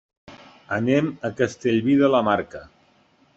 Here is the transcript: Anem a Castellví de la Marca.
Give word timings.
Anem 0.77 1.11
a 1.29 1.31
Castellví 1.41 1.99
de 2.01 2.11
la 2.17 2.23
Marca. 2.31 2.63